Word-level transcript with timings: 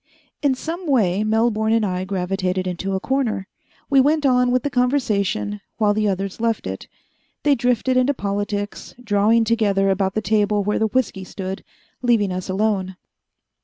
In 0.41 0.55
some 0.55 0.87
way 0.87 1.23
Melbourne 1.23 1.73
and 1.73 1.85
I 1.85 2.05
gravitated 2.05 2.65
into 2.65 2.95
a 2.95 2.99
corner. 2.99 3.47
We 3.87 4.01
went 4.01 4.25
on 4.25 4.49
with 4.49 4.63
the 4.63 4.71
conversation 4.71 5.61
while 5.77 5.93
the 5.93 6.07
others 6.07 6.41
left 6.41 6.65
it. 6.65 6.87
They 7.43 7.53
drifted 7.53 7.97
into 7.97 8.15
politics, 8.15 8.95
drawing 9.03 9.43
together 9.43 9.91
about 9.91 10.15
the 10.15 10.21
table 10.23 10.63
where 10.63 10.79
the 10.79 10.87
whisky 10.87 11.23
stood, 11.23 11.63
leaving 12.01 12.31
us 12.31 12.49
alone. 12.49 12.95